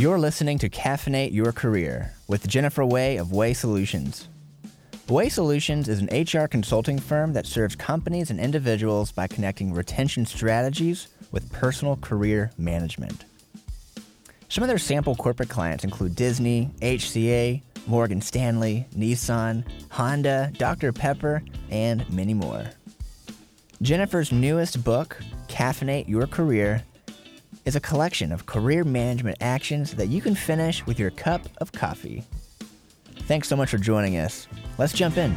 [0.00, 4.30] You're listening to Caffeinate Your Career with Jennifer Way of Way Solutions.
[5.10, 10.24] Way Solutions is an HR consulting firm that serves companies and individuals by connecting retention
[10.24, 13.26] strategies with personal career management.
[14.48, 20.94] Some of their sample corporate clients include Disney, HCA, Morgan Stanley, Nissan, Honda, Dr.
[20.94, 22.64] Pepper, and many more.
[23.82, 26.84] Jennifer's newest book, Caffeinate Your Career,
[27.64, 31.72] is a collection of career management actions that you can finish with your cup of
[31.72, 32.24] coffee.
[33.26, 34.48] Thanks so much for joining us.
[34.78, 35.36] Let's jump in.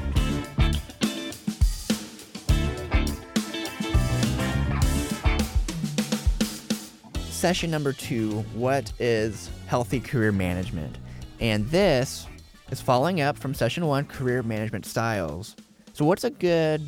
[7.30, 10.98] Session number two What is healthy career management?
[11.42, 12.26] And this
[12.72, 15.58] is following up from session one career management styles.
[15.92, 16.82] So, what's a good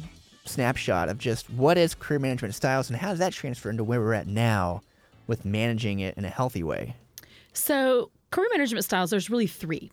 [0.45, 3.99] snapshot of just what is career management styles and how does that transfer into where
[3.99, 4.81] we're at now
[5.27, 6.95] with managing it in a healthy way?
[7.53, 9.91] So, career management styles, there's really three.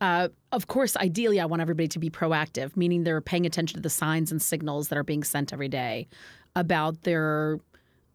[0.00, 3.82] Uh, of course, ideally, I want everybody to be proactive, meaning they're paying attention to
[3.82, 6.06] the signs and signals that are being sent every day
[6.54, 7.58] about their,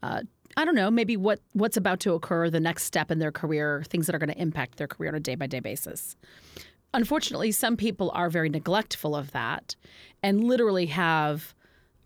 [0.02, 0.22] uh,
[0.56, 3.84] I don't know, maybe what what's about to occur, the next step in their career,
[3.88, 6.16] things that are going to impact their career on a day by day basis.
[6.94, 9.76] Unfortunately, some people are very neglectful of that,
[10.22, 11.54] and literally have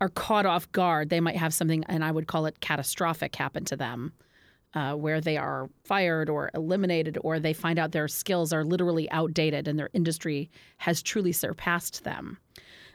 [0.00, 1.10] are caught off guard.
[1.10, 4.12] They might have something, and I would call it catastrophic, happen to them
[4.74, 9.10] uh, where they are fired or eliminated, or they find out their skills are literally
[9.10, 12.38] outdated and their industry has truly surpassed them.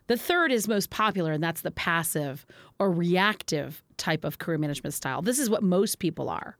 [0.08, 2.46] The third is most popular, and that's the passive
[2.78, 5.22] or reactive type of career management style.
[5.22, 6.58] This is what most people are.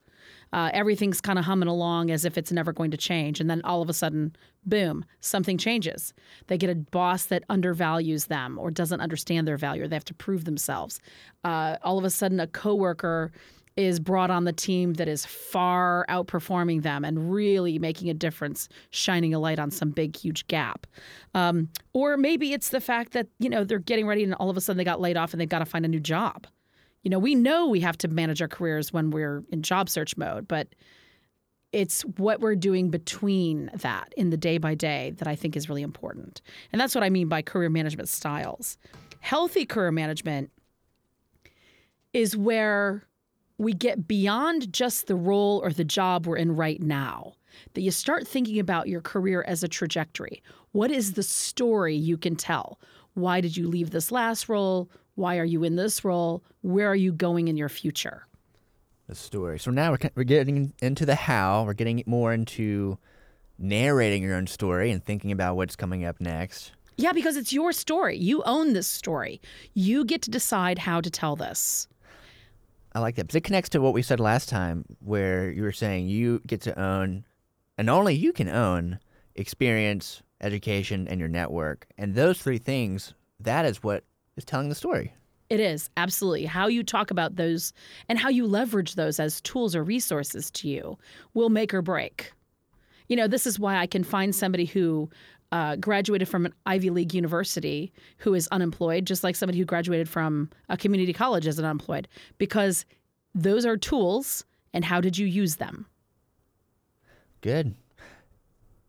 [0.54, 3.42] Uh, everything's kind of humming along as if it's never going to change.
[3.42, 6.14] And then all of a sudden, boom, something changes.
[6.48, 10.06] They get a boss that undervalues them or doesn't understand their value, or they have
[10.06, 11.02] to prove themselves.
[11.44, 13.32] Uh, all of a sudden, a coworker
[13.76, 18.70] is brought on the team that is far outperforming them and really making a difference,
[18.92, 20.86] shining a light on some big, huge gap.
[21.34, 24.58] Um, or maybe it's the fact that, you know, they're getting ready and all of
[24.58, 26.46] a sudden they got laid off and they've got to find a new job.
[27.02, 30.16] You know, we know we have to manage our careers when we're in job search
[30.18, 30.70] mode, but
[31.72, 35.68] it's what we're doing between that in the day by day that I think is
[35.68, 36.42] really important.
[36.72, 38.78] And that's what I mean by career management styles.
[39.20, 40.52] Healthy career management
[42.14, 43.04] is where
[43.58, 47.34] we get beyond just the role or the job we're in right now.
[47.74, 50.42] That you start thinking about your career as a trajectory.
[50.72, 52.80] What is the story you can tell?
[53.14, 54.90] Why did you leave this last role?
[55.16, 56.44] Why are you in this role?
[56.62, 58.26] Where are you going in your future?
[59.08, 59.60] The story.
[59.60, 61.64] So now we're, we're getting into the how.
[61.64, 62.98] We're getting more into
[63.60, 66.72] narrating your own story and thinking about what's coming up next.
[66.98, 68.18] Yeah, because it's your story.
[68.18, 69.42] You own this story.
[69.74, 71.88] You get to decide how to tell this.
[72.96, 75.72] I like that because it connects to what we said last time, where you were
[75.72, 77.26] saying you get to own,
[77.78, 79.00] and only you can own
[79.36, 81.88] experience, education, and your network.
[81.98, 84.04] And those three things, that is what
[84.38, 85.14] is telling the story.
[85.50, 86.46] It is, absolutely.
[86.46, 87.74] How you talk about those
[88.10, 90.98] and how you leverage those as tools or resources to you
[91.34, 92.32] will make or break.
[93.08, 95.10] You know, this is why I can find somebody who
[95.54, 100.10] uh, graduated from an Ivy League university who is unemployed, just like somebody who graduated
[100.10, 102.08] from a community college is unemployed,
[102.40, 102.86] because
[103.36, 105.86] those are tools, and how did you use them?
[107.42, 107.76] Good.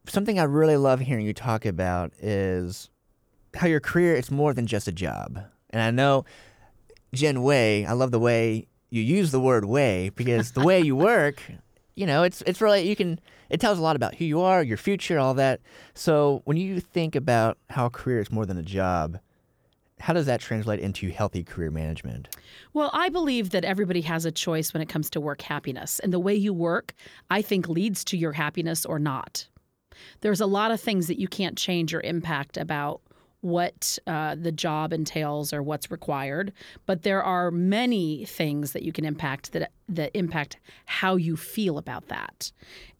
[0.08, 2.88] Something I really love hearing you talk about is
[3.54, 5.44] how your career is more than just a job.
[5.68, 6.24] And I know
[7.12, 10.96] Jen Way, I love the way you use the word way because the way you
[10.96, 11.42] work,
[11.94, 13.20] you know, it's it's really you can
[13.54, 15.60] it tells a lot about who you are, your future, all that.
[15.94, 19.20] So when you think about how a career is more than a job,
[20.00, 22.36] how does that translate into healthy career management?
[22.72, 26.00] Well, I believe that everybody has a choice when it comes to work happiness.
[26.00, 26.94] And the way you work,
[27.30, 29.46] I think, leads to your happiness or not.
[30.20, 33.02] There's a lot of things that you can't change or impact about
[33.44, 36.50] what uh, the job entails or what's required,
[36.86, 40.56] but there are many things that you can impact that that impact
[40.86, 42.50] how you feel about that.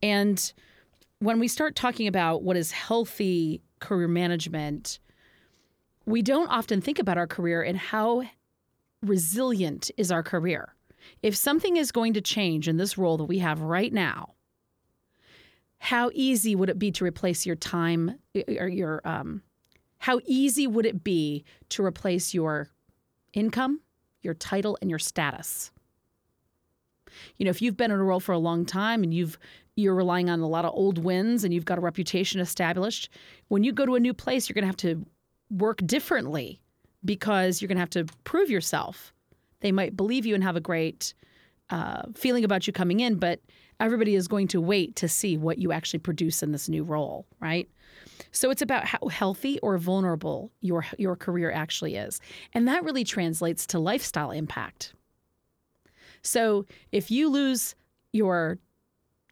[0.02, 0.52] And
[1.20, 4.99] when we start talking about what is healthy career management,
[6.05, 8.25] we don't often think about our career and how
[9.02, 10.75] resilient is our career.
[11.23, 14.35] If something is going to change in this role that we have right now,
[15.79, 18.19] how easy would it be to replace your time
[18.58, 19.43] or your um,
[20.05, 22.69] how easy would it be to replace your
[23.33, 23.81] income,
[24.21, 25.71] your title, and your status?
[27.39, 29.39] You know, if you've been in a role for a long time and you've
[29.77, 33.09] you're relying on a lot of old wins and you've got a reputation established,
[33.49, 35.06] when you go to a new place, you're going to have to
[35.49, 36.61] work differently
[37.03, 39.15] because you're going to have to prove yourself.
[39.61, 41.15] They might believe you and have a great
[41.71, 43.41] uh, feeling about you coming in, but
[43.81, 47.26] everybody is going to wait to see what you actually produce in this new role,
[47.41, 47.69] right?
[48.32, 52.21] So it's about how healthy or vulnerable your your career actually is.
[52.53, 54.94] And that really translates to lifestyle impact.
[56.23, 57.75] So if you lose
[58.12, 58.59] your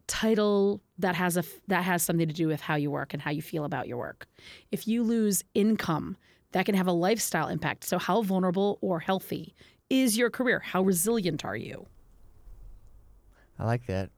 [0.06, 3.30] title that has a that has something to do with how you work and how
[3.30, 4.26] you feel about your work.
[4.70, 6.16] If you lose income,
[6.52, 7.84] that can have a lifestyle impact.
[7.84, 9.54] So how vulnerable or healthy
[9.88, 10.58] is your career?
[10.60, 11.86] How resilient are you?
[13.58, 14.10] I like that.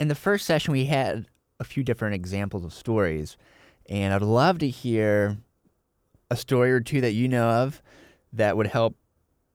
[0.00, 1.26] In the first session we had
[1.60, 3.36] a few different examples of stories,
[3.88, 5.36] and I'd love to hear
[6.30, 7.82] a story or two that you know of
[8.32, 8.96] that would help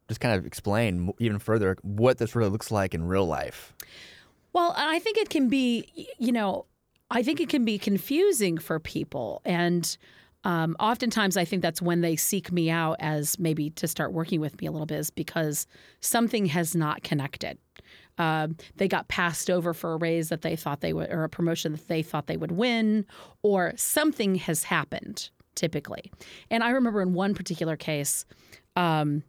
[0.08, 3.74] just kind of explain even further what this really looks like in real life.
[4.54, 6.66] Well, I think it can be, you know,
[7.12, 9.42] I think it can be confusing for people.
[9.46, 9.96] And
[10.44, 14.40] um, oftentimes I think that's when they seek me out as maybe to start working
[14.40, 15.68] with me a little bit, is because
[16.00, 17.58] something has not connected.
[18.20, 21.30] Uh, they got passed over for a raise that they thought they would, or a
[21.30, 23.06] promotion that they thought they would win,
[23.42, 26.12] or something has happened typically.
[26.50, 28.26] And I remember in one particular case,
[28.76, 29.24] um,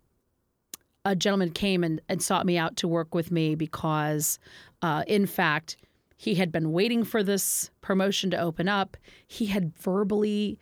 [1.04, 4.38] a gentleman came and, and sought me out to work with me because,
[4.82, 5.76] uh, in fact,
[6.16, 8.96] he had been waiting for this promotion to open up.
[9.26, 10.58] He had verbally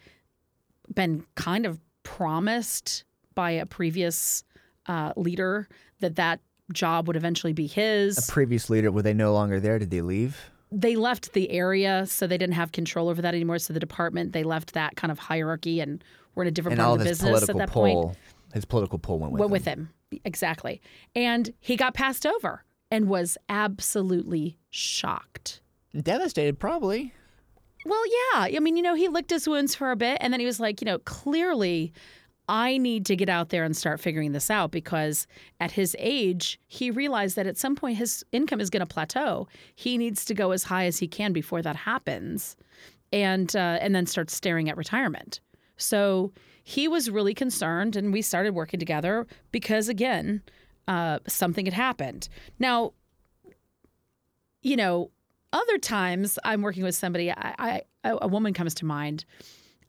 [0.95, 3.05] been kind of promised
[3.35, 4.45] by a previous
[4.87, 5.69] uh, leader
[6.01, 6.41] that that
[6.73, 8.29] job would eventually be his.
[8.29, 9.79] A previous leader, were they no longer there?
[9.79, 10.51] Did they leave?
[10.71, 13.59] They left the area, so they didn't have control over that anymore.
[13.59, 16.05] So the department, they left that kind of hierarchy and
[16.35, 18.17] we're in a different and part all of the business at that pull, point.
[18.53, 19.53] his political pull went with Went him.
[19.53, 20.21] with him.
[20.25, 20.81] Exactly.
[21.17, 25.61] And he got passed over and was absolutely shocked.
[26.03, 27.13] Devastated, probably.
[27.87, 28.57] Well, yeah.
[28.57, 30.61] I mean, you know, he licked his wounds for a bit and then he was
[30.61, 31.93] like, you know, clearly
[32.49, 35.27] I need to get out there and start figuring this out because
[35.61, 39.47] at his age, he realized that at some point his income is going to plateau.
[39.75, 42.57] He needs to go as high as he can before that happens
[43.13, 45.41] and uh, and then start staring at retirement.
[45.77, 46.33] So
[46.65, 50.43] he was really concerned and we started working together because again,
[50.87, 52.29] uh, something had happened.
[52.59, 52.93] Now,
[54.63, 55.11] you know,
[55.53, 59.25] other times I'm working with somebody, I, I a woman comes to mind.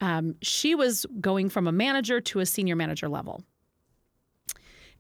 [0.02, 3.44] Um, she was going from a manager to a senior manager level.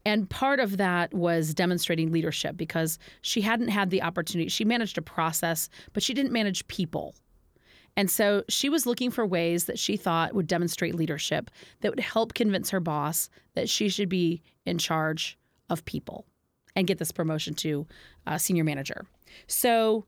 [0.05, 4.49] And part of that was demonstrating leadership because she hadn't had the opportunity.
[4.49, 7.15] She managed a process, but she didn't manage people.
[7.97, 11.51] And so she was looking for ways that she thought would demonstrate leadership
[11.81, 15.37] that would help convince her boss that she should be in charge
[15.69, 16.25] of people
[16.75, 17.85] and get this promotion to
[18.25, 19.05] uh, senior manager.
[19.47, 20.05] So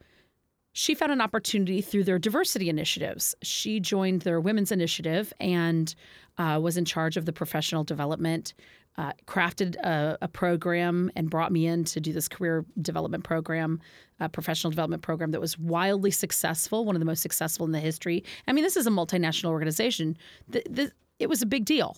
[0.74, 3.36] she found an opportunity through their diversity initiatives.
[3.42, 5.94] She joined their women's initiative and
[6.38, 8.54] uh, was in charge of the professional development,
[8.98, 13.82] uh, crafted a, a, program, and brought me in to do this career development program,
[14.20, 17.80] a professional development program that was wildly successful, one of the most successful in the
[17.80, 18.24] history.
[18.48, 20.18] I mean, this is a multinational organization.
[20.50, 21.98] The, the, it was a big deal.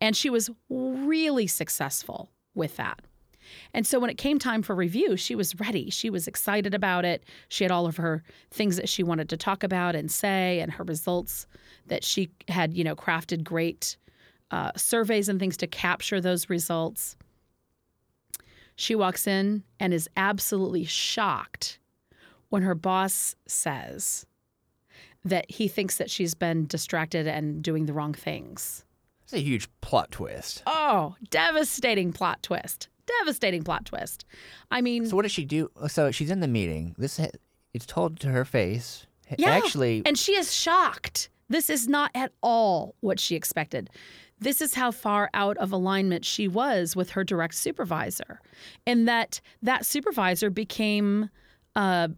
[0.00, 3.00] And she was really successful with that.
[3.72, 5.90] And so when it came time for review, she was ready.
[5.90, 7.24] She was excited about it.
[7.48, 10.72] She had all of her things that she wanted to talk about and say, and
[10.72, 11.46] her results
[11.86, 13.96] that she had, you know, crafted great
[14.50, 17.16] uh, surveys and things to capture those results.
[18.76, 21.78] She walks in and is absolutely shocked
[22.48, 24.26] when her boss says
[25.24, 28.84] that he thinks that she's been distracted and doing the wrong things.
[29.24, 30.62] It's a huge plot twist.
[30.66, 32.88] Oh, devastating plot twist
[33.20, 34.24] devastating plot twist.
[34.70, 35.70] I mean, so what does she do?
[35.88, 36.94] So she's in the meeting.
[36.98, 37.20] This
[37.72, 39.06] it's told to her face.
[39.38, 41.30] Yeah, actually, and she is shocked.
[41.48, 43.90] This is not at all what she expected.
[44.38, 48.40] This is how far out of alignment she was with her direct supervisor,
[48.86, 51.30] and that that supervisor became.
[51.74, 52.08] Uh,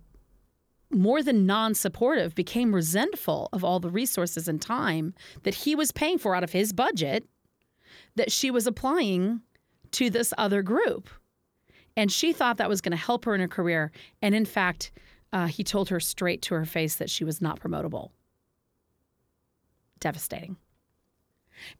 [0.90, 5.90] more than non supportive, became resentful of all the resources and time that he was
[5.90, 7.26] paying for out of his budget
[8.14, 9.40] that she was applying
[9.92, 11.08] to this other group.
[11.96, 13.90] And she thought that was going to help her in her career.
[14.20, 14.92] And in fact,
[15.32, 18.10] uh, he told her straight to her face that she was not promotable.
[20.00, 20.56] Devastating.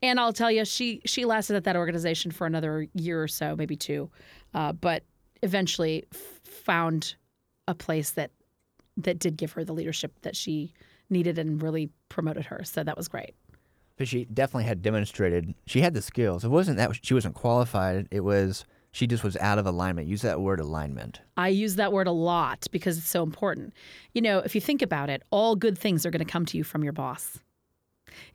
[0.03, 3.55] And I'll tell you, she she lasted at that organization for another year or so,
[3.55, 4.11] maybe two,
[4.55, 5.03] uh, but
[5.43, 6.05] eventually
[6.45, 7.15] found
[7.69, 8.31] a place that
[8.97, 10.73] that did give her the leadership that she
[11.11, 12.63] needed and really promoted her.
[12.65, 13.35] So that was great.
[13.97, 16.45] But she definitely had demonstrated she had the skills.
[16.45, 18.09] It wasn't that she wasn't qualified.
[18.11, 20.09] It was she just was out of alignment.
[20.09, 21.21] Use that word alignment.
[21.37, 23.75] I use that word a lot because it's so important.
[24.15, 26.57] You know, if you think about it, all good things are going to come to
[26.57, 27.39] you from your boss.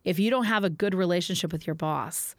[0.04, 2.36] If you don't have a good relationship with your boss,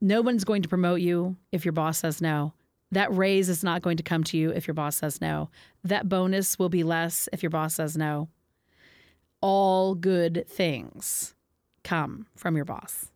[0.00, 2.52] no one's going to promote you if your boss says no.
[2.90, 5.48] That raise is not going to come to you if your boss says no.
[5.84, 8.28] That bonus will be less if your boss says no.
[9.40, 11.34] All good things
[11.84, 13.10] come from your boss.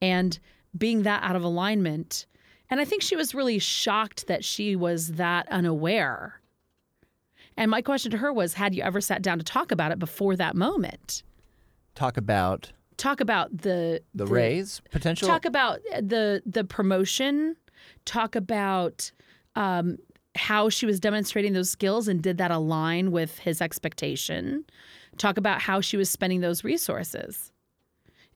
[0.00, 0.38] And
[0.76, 2.26] being that out of alignment,
[2.70, 6.40] and I think she was really shocked that she was that unaware.
[7.56, 9.98] And my question to her was Had you ever sat down to talk about it
[9.98, 11.22] before that moment?
[11.94, 15.26] Talk about Talk about the the, raise potential.
[15.26, 17.56] talk about the the promotion
[18.04, 19.10] talk about
[19.56, 19.98] um,
[20.36, 24.64] how she was demonstrating those skills and did that align with his expectation
[25.18, 27.50] talk about how she was spending those resources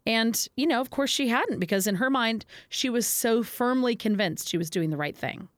[0.06, 3.96] and you know of course she hadn't because in her mind she was so firmly
[3.96, 5.48] convinced she was doing the right thing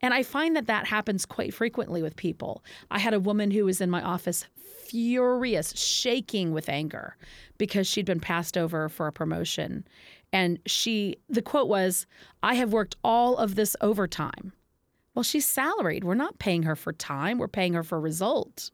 [0.00, 2.62] and I find that that happens quite frequently with people.
[2.90, 4.44] I had a woman who was in my office
[4.88, 7.16] furious, shaking with anger
[7.58, 9.86] because she'd been passed over for a promotion.
[10.32, 12.06] And she, the quote was,
[12.42, 14.52] I have worked all of this overtime.
[15.14, 16.04] Well, she's salaried.
[16.04, 18.70] We're not paying her for time, we're paying her for result.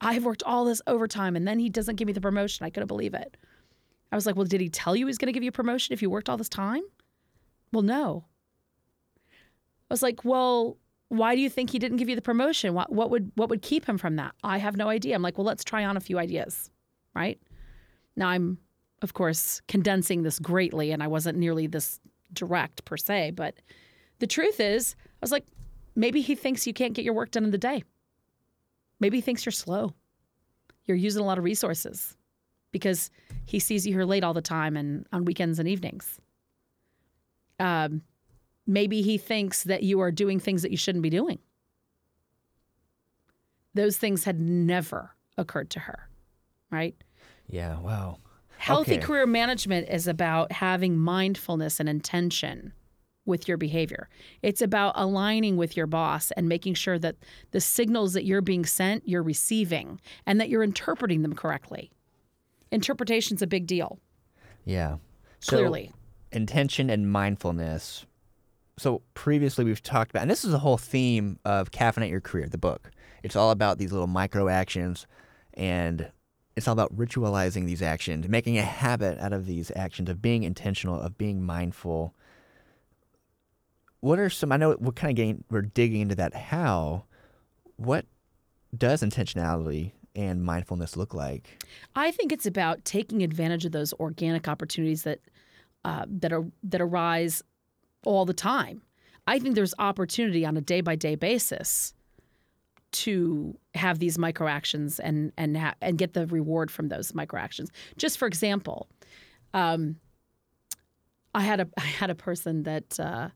[0.00, 2.66] I have worked all this overtime and then he doesn't give me the promotion.
[2.66, 3.36] I couldn't believe it.
[4.14, 5.52] I was like, Well, did he tell you he was going to give you a
[5.52, 6.84] promotion if you worked all this time?
[7.72, 8.26] Well, no.
[9.26, 10.78] I was like, Well,
[11.08, 12.74] why do you think he didn't give you the promotion?
[12.74, 14.32] What, what would what would keep him from that?
[14.44, 15.16] I have no idea.
[15.16, 16.70] I'm like, well, let's try on a few ideas,
[17.12, 17.40] right?
[18.14, 18.58] Now I'm,
[19.02, 21.98] of course, condensing this greatly, and I wasn't nearly this
[22.32, 23.56] direct per se, but
[24.20, 25.46] the truth is, I was like,
[25.96, 27.82] maybe he thinks you can't get your work done in the day.
[29.00, 29.92] Maybe he thinks you're slow.
[30.84, 32.16] You're using a lot of resources
[32.74, 33.08] because
[33.46, 36.20] he sees you here late all the time and on weekends and evenings.
[37.60, 38.02] Um,
[38.66, 41.38] maybe he thinks that you are doing things that you shouldn't be doing.
[43.74, 46.08] Those things had never occurred to her,
[46.70, 46.96] right?
[47.48, 47.78] yeah.
[47.78, 48.18] Wow.
[48.56, 49.00] Healthy Okay.
[49.00, 52.72] career management is about having mindfulness and intention
[53.26, 54.08] with your behavior.
[54.42, 57.16] It's about aligning with your boss and making sure that
[57.52, 61.90] the signals that you're being sent, you're receiving and that you're interpreting them correctly.
[62.74, 63.98] Interpretation's a big deal,
[64.64, 64.96] Yeah.
[65.40, 65.92] So, clearly.
[66.32, 68.06] intention and mindfulness.
[68.76, 72.48] So previously we've talked about, and this is the whole theme of Caffeinate Your Career,
[72.48, 72.90] the book.
[73.22, 75.06] It's all about these little micro actions,
[75.54, 76.10] and
[76.56, 80.42] it's all about ritualizing these actions, making a habit out of these actions, of being
[80.42, 82.14] intentional, of being mindful.
[84.00, 84.50] What are some?
[84.52, 86.34] I know we're kind of getting, we're digging into that.
[86.34, 87.04] How?
[87.76, 88.06] What
[88.76, 91.64] does intentionality and mindfulness look like?
[91.94, 95.20] I think it's about taking advantage of those organic opportunities that
[95.84, 97.42] uh, that are that arise
[98.04, 98.82] all the time.
[99.26, 101.94] I think there's opportunity on a day by day basis
[102.92, 107.40] to have these micro actions and and ha- and get the reward from those micro
[107.40, 107.70] actions.
[107.96, 108.88] Just for example,
[109.52, 109.96] um,
[111.34, 113.28] I had a I had a person that uh,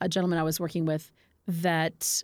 [0.00, 1.12] a gentleman I was working with
[1.46, 2.22] that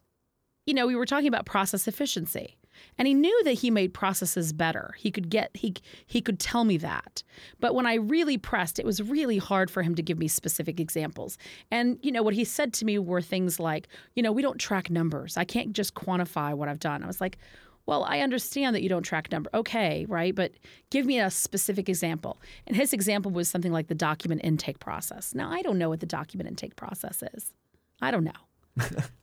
[0.67, 2.58] you know we were talking about process efficiency
[2.97, 4.95] and he knew that he made processes better.
[4.99, 5.75] He could get he
[6.07, 7.23] he could tell me that.
[7.61, 10.81] But when i really pressed it was really hard for him to give me specific
[10.81, 11.39] examples.
[11.71, 14.59] And you know what he said to me were things like you know we don't
[14.59, 15.37] track numbers.
[15.37, 17.03] I can't just quantify what i've done.
[17.03, 17.39] I was like
[17.87, 20.35] well i understand that you don't track number okay right?
[20.35, 20.53] But
[20.91, 22.41] give me a specific example.
[22.67, 25.35] And his example was something like the document intake process.
[25.35, 27.53] Now i don't know what the document intake process is.
[28.01, 28.33] I don't know.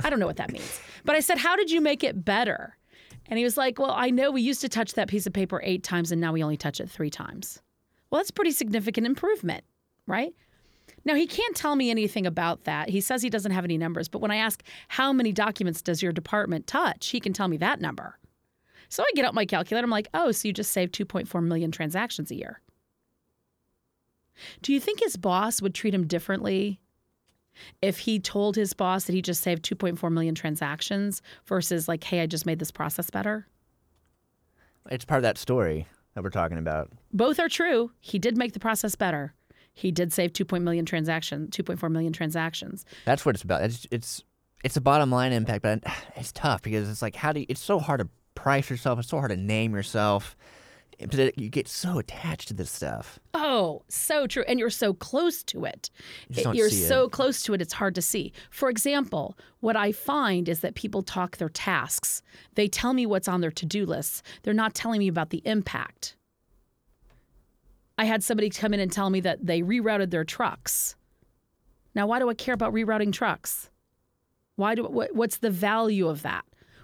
[0.04, 0.80] I don't know what that means.
[1.04, 2.78] But I said, How did you make it better?
[3.28, 5.62] And he was like, Well, I know we used to touch that piece of paper
[5.64, 7.62] eight times and now we only touch it three times.
[8.10, 9.64] Well, that's pretty significant improvement,
[10.08, 10.34] right?
[11.04, 12.90] Now, he can't tell me anything about that.
[12.90, 16.02] He says he doesn't have any numbers, but when I ask, How many documents does
[16.02, 17.08] your department touch?
[17.08, 18.18] he can tell me that number.
[18.90, 19.84] So I get out my calculator.
[19.86, 22.62] I'm like, Oh, so you just saved 2.4 million transactions a year.
[24.62, 26.80] Do you think his boss would treat him differently
[27.82, 32.22] if he told his boss that he just saved 2.4 million transactions versus like, hey,
[32.22, 33.48] I just made this process better?
[34.90, 36.92] It's part of that story that we're talking about.
[37.14, 37.92] Both are true.
[38.00, 39.34] He did make the process better.
[39.74, 40.46] He did save 2.
[40.60, 42.86] million transaction, 2.4 million transactions.
[43.04, 43.64] That's what it's about.
[43.64, 44.24] It's it's
[44.64, 45.84] it's a bottom line impact, but
[46.16, 49.00] it's tough because it's like how do you, it's so hard to price yourself.
[49.00, 50.36] It's so hard to name yourself.
[51.00, 53.20] But you get so attached to this stuff.
[53.34, 54.44] Oh, so true.
[54.48, 55.90] And you're so close to it.
[56.30, 56.88] You you're see it.
[56.88, 58.34] so close to it, it's hard to see.
[58.50, 62.22] For example, what I find is that people talk their tasks.
[62.56, 65.42] They tell me what's on their to do lists, they're not telling me about the
[65.46, 66.16] impact.
[67.98, 70.96] I had somebody come in and tell me that they rerouted their trucks.
[71.94, 73.70] Now, why do I care about rerouting trucks?
[74.58, 76.44] Why do what, what's the value of that?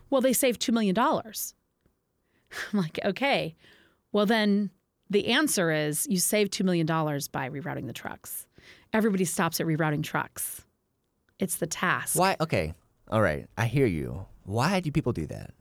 [0.10, 0.98] Well, they saved $2 million.
[2.74, 3.56] I'm like, okay,
[4.12, 4.72] well, then
[5.10, 8.48] the answer is you save $2 million by rerouting the trucks.
[8.94, 10.64] Everybody stops at rerouting trucks.
[11.40, 12.18] It's the task.
[12.18, 12.36] Why?
[12.40, 12.74] Okay.
[13.10, 13.48] All right.
[13.58, 14.26] I hear you.
[14.44, 15.54] Why do people do that?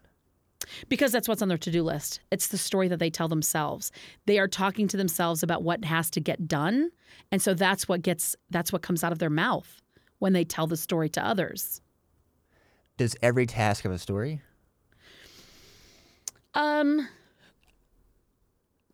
[0.88, 2.20] Because that's what's on their to do list.
[2.30, 3.90] It's the story that they tell themselves.
[4.26, 6.90] They are talking to themselves about what has to get done.
[7.32, 9.80] And so that's what gets that's what comes out of their mouth
[10.18, 11.80] when they tell the story to others.
[12.96, 14.42] Does every task have a story?
[16.54, 17.08] Um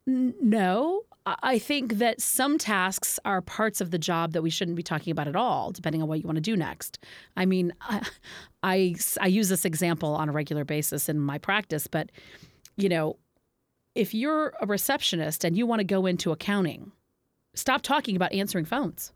[0.07, 1.03] no.
[1.43, 5.11] I- think that some tasks are parts of the job that we shouldn't be talking
[5.11, 7.01] about at all, depending on what you want to do next.
[7.37, 8.07] I mean, I,
[8.63, 12.13] I, I use this example on a regular basis in my practice, but
[12.77, 13.17] you know,
[13.97, 16.93] if you're a receptionist and you want to go into accounting,
[17.55, 19.13] stop talking about answering phones.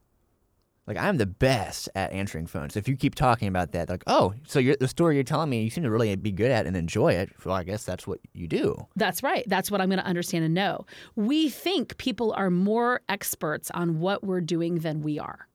[0.87, 2.77] Like I'm the best at answering phones.
[2.77, 5.63] If you keep talking about that, like, oh, so you're, the story you're telling me,
[5.63, 7.31] you seem to really be good at and enjoy it.
[7.45, 8.89] Well, I guess that's what you do.
[8.97, 9.45] That's right.
[9.47, 10.87] That's what I'm going to understand and know.
[11.15, 15.47] We think people are more experts on what we're doing than we are.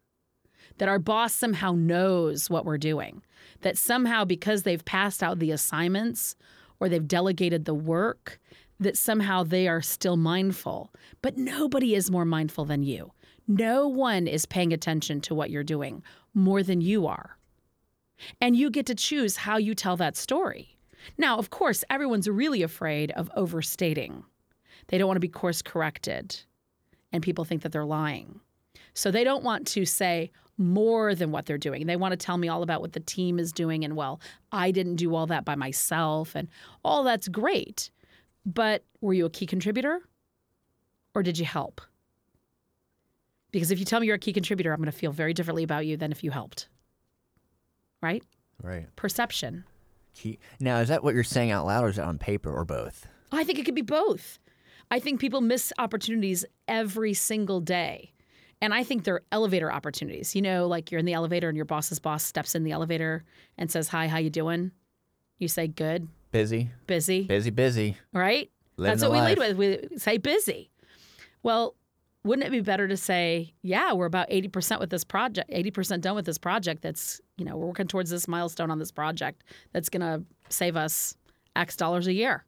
[0.77, 3.21] That our boss somehow knows what we're doing.
[3.61, 6.35] That somehow, because they've passed out the assignments
[6.79, 8.39] or they've delegated the work,
[8.79, 10.93] that somehow they are still mindful.
[11.21, 13.11] But nobody is more mindful than you.
[13.47, 17.37] No one is paying attention to what you're doing more than you are.
[18.41, 20.77] And you get to choose how you tell that story.
[21.17, 24.23] Now, of course, everyone's really afraid of overstating.
[24.87, 26.39] They don't want to be course corrected,
[27.11, 28.39] and people think that they're lying.
[28.93, 31.85] So they don't want to say more than what they're doing.
[31.85, 34.21] They want to tell me all about what the team is doing, and well,
[34.51, 36.47] I didn't do all that by myself, and
[36.83, 37.91] all that's great.
[38.45, 39.99] But were you a key contributor,
[41.13, 41.81] or did you help?
[43.55, 45.63] Because if you tell me you're a key contributor, I'm going to feel very differently
[45.63, 46.67] about you than if you helped.
[48.01, 48.21] Right?
[48.61, 48.93] Right.
[48.97, 49.63] Perception.
[50.13, 50.39] Key.
[50.59, 53.07] Now, is that what you're saying out loud, or is it on paper, or both?
[53.31, 54.39] I think it could be both.
[54.91, 58.11] I think people miss opportunities every single day.
[58.59, 60.35] And I think they're elevator opportunities.
[60.35, 63.23] You know, like you're in the elevator and your boss's boss steps in the elevator
[63.57, 64.71] and says, "Hi, how you doing?"
[65.39, 67.95] You say, "Good, Busy, busy." busy, busy.
[68.11, 68.51] Right?
[68.75, 69.55] Living That's what we lead with.
[69.55, 70.71] We say busy.
[71.41, 71.75] Well,
[72.25, 76.15] wouldn't it be better to say, "Yeah, we're about 80% with this project, 80% done
[76.15, 79.89] with this project that's, you know, we're working towards this milestone on this project that's
[79.89, 81.15] going to save us
[81.55, 82.43] X dollars a year."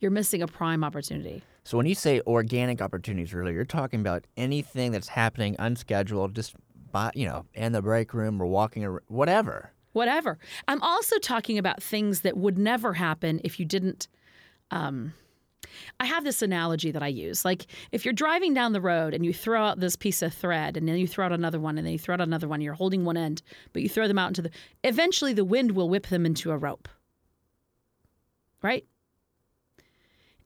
[0.00, 1.42] You're missing a prime opportunity.
[1.64, 6.54] So when you say organic opportunities earlier, you're talking about anything that's happening unscheduled, just
[6.90, 9.70] by you know, in the break room or walking or whatever.
[9.92, 10.38] whatever.
[10.68, 14.08] I'm also talking about things that would never happen if you didn't.
[14.70, 15.12] Um,
[16.00, 17.44] I have this analogy that I use.
[17.44, 20.76] Like if you're driving down the road and you throw out this piece of thread
[20.76, 22.74] and then you throw out another one and then you throw out another one, you're
[22.74, 23.42] holding one end,
[23.72, 24.50] but you throw them out into the.
[24.84, 26.88] Eventually, the wind will whip them into a rope.
[28.62, 28.84] Right?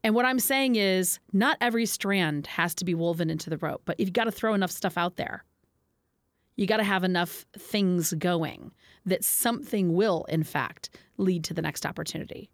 [0.05, 3.83] And what I'm saying is, not every strand has to be woven into the rope,
[3.85, 5.45] but you've got to throw enough stuff out there.
[6.57, 8.73] You got to have enough things going
[9.07, 12.51] that something will, in fact, lead to the next opportunity.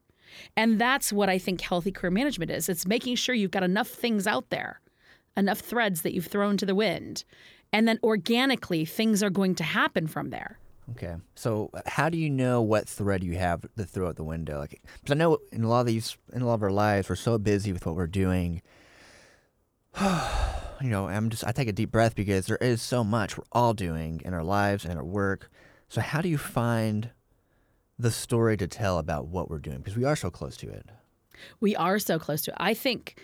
[0.56, 3.88] And that's what I think healthy career management is it's making sure you've got enough
[3.88, 4.80] things out there,
[5.36, 7.24] enough threads that you've thrown to the wind.
[7.72, 10.58] And then organically, things are going to happen from there.
[10.92, 11.16] Okay.
[11.34, 14.58] So how do you know what thread you have to throw out the window?
[14.58, 17.08] Like, because I know in a lot of these, in a lot of our lives,
[17.08, 18.62] we're so busy with what we're doing.
[20.00, 23.44] you know, I'm just I take a deep breath because there is so much we're
[23.52, 25.50] all doing in our lives and our work.
[25.88, 27.10] So how do you find
[27.98, 29.78] the story to tell about what we're doing?
[29.78, 30.86] Because we are so close to it.
[31.60, 32.56] We are so close to it.
[32.58, 33.22] I think,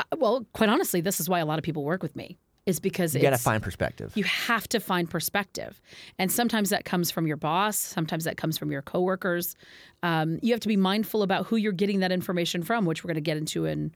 [0.00, 2.80] uh, well, quite honestly, this is why a lot of people work with me, is
[2.80, 4.12] because You got to find perspective.
[4.16, 5.80] You have to find perspective.
[6.18, 9.56] And sometimes that comes from your boss, sometimes that comes from your coworkers.
[10.02, 13.08] Um, you have to be mindful about who you're getting that information from, which we're
[13.08, 13.94] going to get into in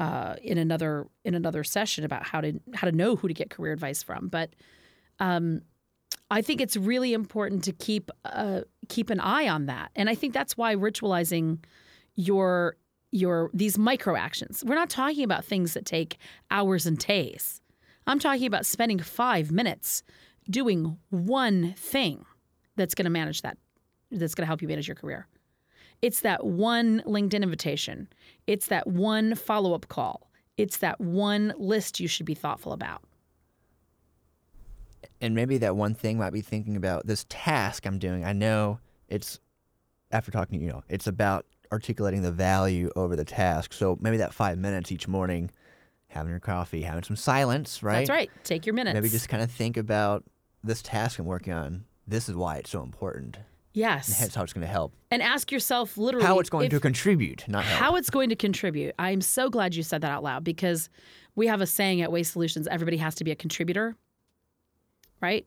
[0.00, 3.50] uh, in another in another session about how to how to know who to get
[3.50, 4.28] career advice from.
[4.28, 4.50] But
[5.20, 5.62] um,
[6.32, 9.90] I think it's really important to keep uh, keep an eye on that.
[9.94, 11.58] And I think that's why ritualizing
[12.16, 12.76] your
[13.10, 14.64] your these micro actions.
[14.66, 16.16] We're not talking about things that take
[16.50, 17.60] hours and days.
[18.06, 20.02] I'm talking about spending five minutes
[20.48, 22.24] doing one thing
[22.76, 23.58] that's going to manage that,
[24.10, 25.28] that's going to help you manage your career.
[26.00, 28.08] It's that one LinkedIn invitation,
[28.46, 33.02] it's that one follow up call, it's that one list you should be thoughtful about.
[35.22, 38.24] And maybe that one thing might be thinking about this task I'm doing.
[38.24, 39.38] I know it's
[40.10, 43.72] after talking, you know, it's about articulating the value over the task.
[43.72, 45.50] So maybe that five minutes each morning,
[46.08, 47.98] having your coffee, having some silence, right?
[48.06, 48.30] That's right.
[48.44, 48.94] Take your minutes.
[48.94, 50.24] Maybe just kind of think about
[50.62, 51.84] this task I'm working on.
[52.06, 53.38] This is why it's so important.
[53.74, 54.08] Yes.
[54.08, 54.92] And that's how it's going to help.
[55.10, 57.80] And ask yourself literally How it's going if- to contribute, not help.
[57.80, 58.94] how it's going to contribute.
[58.98, 60.90] I'm so glad you said that out loud because
[61.36, 63.96] we have a saying at Way Solutions everybody has to be a contributor,
[65.22, 65.46] right?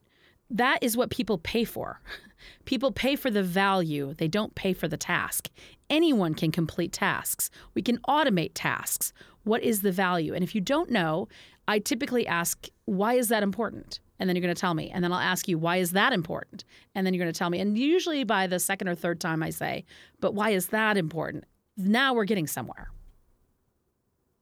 [0.50, 2.00] that is what people pay for.
[2.64, 5.50] People pay for the value, they don't pay for the task.
[5.88, 7.50] Anyone can complete tasks.
[7.74, 9.12] We can automate tasks.
[9.44, 10.34] What is the value?
[10.34, 11.28] And if you don't know,
[11.66, 14.00] I typically ask, why is that important?
[14.18, 14.90] And then you're going to tell me.
[14.90, 16.64] And then I'll ask you, why is that important?
[16.94, 17.60] And then you're going to tell me.
[17.60, 19.84] And usually by the second or third time, I say,
[20.20, 21.44] but why is that important?
[21.76, 22.90] Now we're getting somewhere.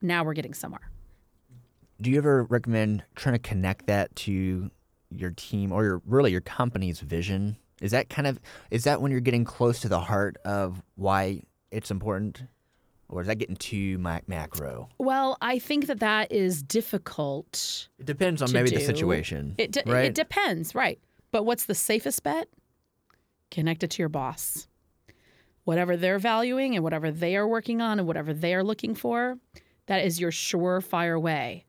[0.03, 0.91] Now we're getting somewhere.
[2.01, 4.71] Do you ever recommend trying to connect that to
[5.11, 7.57] your team or your really your company's vision?
[7.81, 8.41] Is that kind of
[8.71, 12.45] is that when you're getting close to the heart of why it's important?
[13.09, 14.89] Or is that getting too mac- macro?
[14.99, 17.89] Well, I think that that is difficult.
[17.99, 19.55] It depends on maybe the situation.
[19.59, 20.07] It, de- right?
[20.07, 20.99] it depends, right?
[21.31, 22.49] But what's the safest bet?
[23.51, 24.67] Connect it to your boss.
[25.65, 29.39] Whatever they're valuing and whatever they are working on and whatever they are looking for,
[29.87, 31.67] that is your surefire way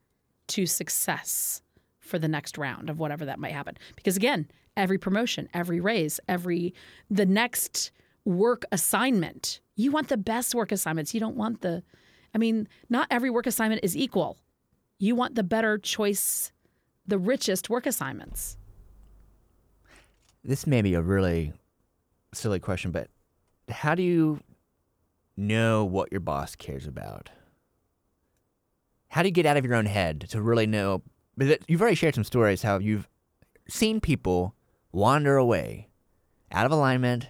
[0.47, 1.61] to success
[2.05, 3.75] for the next round of whatever that might happen.
[3.95, 6.73] Because again, every promotion, every raise, every
[7.09, 7.91] the next
[8.23, 11.13] work assignment, you want the best work assignments.
[11.13, 11.83] You don't want the
[12.33, 14.37] I mean, not every work assignment is equal.
[14.99, 16.51] You want the better choice,
[17.07, 18.57] the richest work assignments.
[20.43, 21.53] this may be a really
[22.33, 23.07] silly question, but
[23.69, 24.41] how do you
[25.37, 27.29] know what your boss cares about?
[29.07, 31.01] How do you get out of your own head to really know?
[31.37, 33.07] But it- you've already shared some stories how you've
[33.67, 34.55] seen people
[34.91, 35.89] wander away
[36.51, 37.27] out of alignment.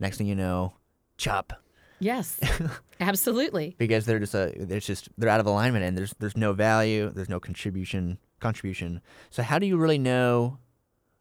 [0.00, 0.74] Next thing you know,
[1.18, 1.52] chop
[2.00, 2.40] Yes,
[3.00, 3.76] absolutely.
[3.78, 7.10] because they're just a there's just they're out of alignment and there's there's no value,
[7.10, 9.00] there's no contribution contribution.
[9.30, 10.58] So how do you really know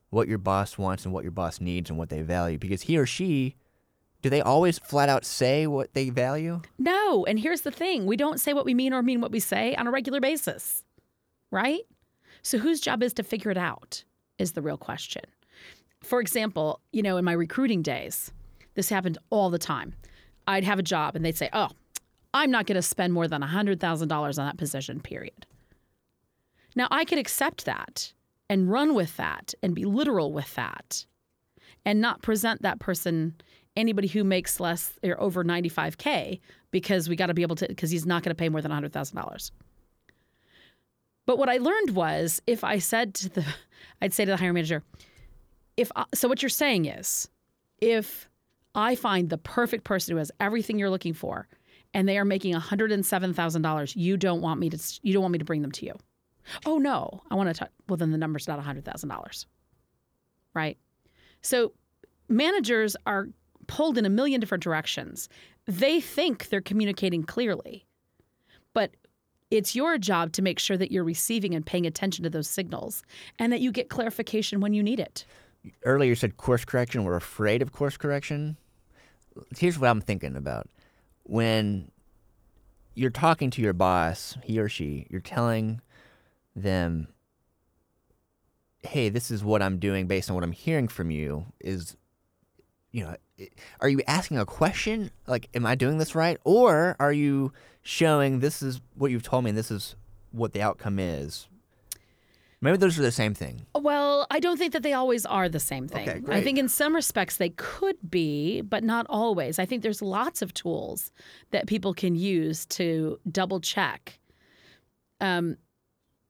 [0.09, 2.57] what your boss wants and what your boss needs and what they value?
[2.57, 3.55] Because he or she
[4.23, 6.61] do they always flat out say what they value?
[6.79, 9.39] No, and here's the thing we don't say what we mean or mean what we
[9.39, 10.83] say on a regular basis,
[11.51, 11.81] right?
[12.43, 14.03] So, whose job is to figure it out
[14.37, 15.23] is the real question.
[16.03, 18.31] For example, you know, in my recruiting days,
[18.73, 19.93] this happened all the time.
[20.47, 21.69] I'd have a job and they'd say, oh,
[22.33, 25.45] I'm not going to spend more than $100,000 on that position, period.
[26.75, 28.13] Now, I could accept that
[28.49, 31.05] and run with that and be literal with that
[31.85, 33.35] and not present that person
[33.75, 36.39] anybody who makes less or over 95k
[36.71, 38.71] because we got to be able to because he's not going to pay more than
[38.71, 39.51] $100,000.
[41.25, 43.45] But what I learned was if I said to the
[44.01, 44.83] I'd say to the hiring manager
[45.77, 47.29] if I, so what you're saying is
[47.79, 48.27] if
[48.75, 51.47] I find the perfect person who has everything you're looking for
[51.93, 55.45] and they are making $107,000 you don't want me to you don't want me to
[55.45, 55.93] bring them to you.
[56.65, 59.45] Oh no, I want to talk well then the number's not $100,000.
[60.53, 60.77] Right?
[61.41, 61.73] So
[62.27, 63.27] managers are
[63.67, 65.29] pulled in a million different directions.
[65.65, 67.85] They think they're communicating clearly,
[69.51, 73.03] it's your job to make sure that you're receiving and paying attention to those signals
[73.37, 75.25] and that you get clarification when you need it.
[75.83, 77.03] Earlier you said course correction.
[77.03, 78.57] We're afraid of course correction.
[79.57, 80.67] Here's what I'm thinking about.
[81.23, 81.91] When
[82.95, 85.81] you're talking to your boss, he or she, you're telling
[86.55, 87.07] them,
[88.83, 91.45] hey, this is what I'm doing based on what I'm hearing from you.
[91.59, 91.95] Is,
[92.91, 93.15] you know,
[93.79, 95.11] are you asking a question?
[95.27, 96.37] Like, am I doing this right?
[96.43, 99.95] Or are you showing this is what you've told me and this is
[100.31, 101.47] what the outcome is?
[102.63, 103.65] Maybe those are the same thing.
[103.73, 106.07] Well, I don't think that they always are the same thing.
[106.07, 109.57] Okay, I think in some respects they could be, but not always.
[109.57, 111.11] I think there's lots of tools
[111.49, 114.19] that people can use to double check.
[115.19, 115.57] Um,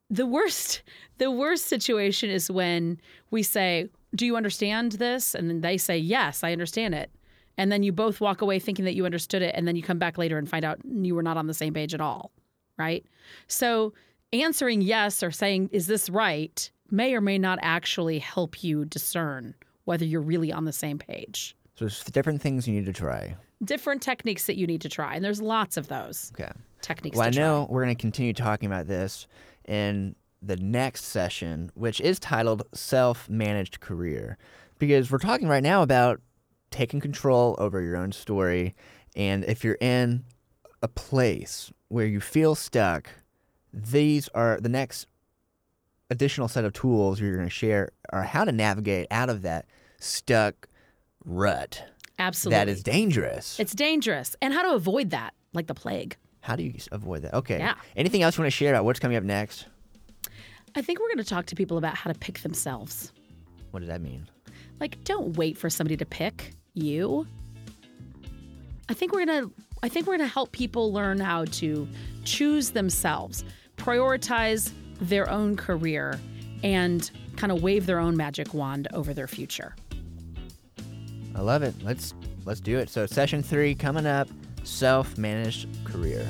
[0.09, 0.83] the worst,
[1.17, 5.97] the worst situation is when we say, "Do you understand this?" and then they say,
[5.97, 7.11] "Yes, I understand it."
[7.57, 9.99] And then you both walk away thinking that you understood it, and then you come
[9.99, 12.31] back later and find out you were not on the same page at all,
[12.77, 13.05] right?
[13.47, 13.93] So
[14.33, 19.53] answering yes or saying, is this right, may or may not actually help you discern
[19.83, 21.55] whether you're really on the same page.
[21.75, 23.35] So there's different things you need to try.
[23.63, 26.51] Different techniques that you need to try, and there's lots of those Okay.
[26.81, 27.43] techniques Well, I to try.
[27.45, 29.27] know we're going to continue talking about this
[29.67, 34.37] in the next session, which is titled Self Managed Career,
[34.79, 36.19] because we're talking right now about
[36.71, 38.75] taking control over your own story.
[39.15, 40.23] And if you're in
[40.81, 43.09] a place where you feel stuck,
[43.73, 45.07] these are the next
[46.09, 49.65] additional set of tools you're going to share are how to navigate out of that
[49.99, 50.67] stuck
[51.23, 51.83] rut
[52.19, 52.57] Absolutely.
[52.57, 53.59] that is dangerous.
[53.59, 54.35] It's dangerous.
[54.41, 56.17] And how to avoid that, like the plague.
[56.41, 57.33] How do you avoid that?
[57.33, 57.59] Okay.
[57.59, 57.75] Yeah.
[57.95, 59.67] Anything else you want to share about what's coming up next?
[60.75, 63.11] I think we're going to talk to people about how to pick themselves.
[63.71, 64.27] What does that mean?
[64.79, 67.27] Like, don't wait for somebody to pick you.
[68.89, 69.49] I think we're gonna
[69.83, 71.87] I think we're gonna help people learn how to
[72.25, 73.45] choose themselves,
[73.77, 76.19] prioritize their own career,
[76.61, 79.75] and kind of wave their own magic wand over their future.
[81.33, 81.73] I love it.
[81.81, 82.89] Let's let's do it.
[82.89, 84.27] So session three coming up,
[84.63, 86.27] self-managed career.